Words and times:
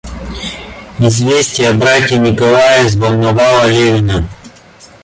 Известие 0.97 1.69
о 1.69 1.73
брате 1.75 2.17
Николае 2.17 2.85
взволновало 2.85 3.67
Левина. 3.69 4.27